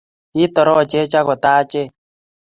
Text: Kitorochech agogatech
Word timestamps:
Kitorochech 0.33 1.13
agogatech 1.21 1.89